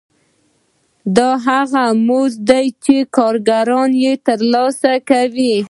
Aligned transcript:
دا 1.15 1.29
هغه 1.47 1.83
مزد 2.07 2.39
دی 2.49 2.65
چې 2.83 2.95
کارګران 3.15 3.89
یې 4.03 4.13
ترلاسه 4.27 4.91
کوي 5.09 5.55